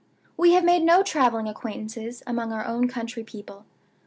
We 0.35 0.53
have 0.53 0.63
made 0.65 0.81
no 0.81 1.03
traveling 1.03 1.47
acquaintances 1.47 2.23
among 2.25 2.51
our 2.51 2.65
own 2.65 2.87
country 2.87 3.23
people. 3.23 3.65